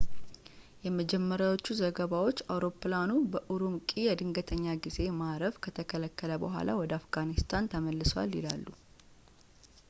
[0.85, 8.65] የመጀመሪያዎቹ ዘገባዎች አውሮፕላኑ በኡሩምቂ የድንገተኛ ጊዜ ማረፍ ከተከለከለ በኋላ ወደ አፍጋኒስታን ተመልሷል ይላሉ